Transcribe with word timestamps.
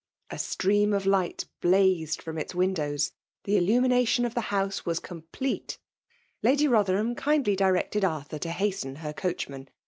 A 0.31 0.39
stream 0.39 0.99
ci 0.99 1.07
light 1.07 1.45
bh^tod 1.61 2.23
from 2.23 2.39
its 2.39 2.55
windows. 2.55 3.11
The 3.43 3.57
iUuminatioh 3.59 4.25
of 4.25 4.33
ibib 4.33 4.41
house 4.45 4.83
was 4.83 4.97
complete! 4.99 5.77
Lady 6.41 6.65
B^thetham 6.65 7.15
kindly 7.15 7.55
directed 7.55 8.03
Arthur 8.03 8.39
to 8.39 8.49
hasten 8.49 8.95
her 8.95 9.13
coachman. 9.13 9.69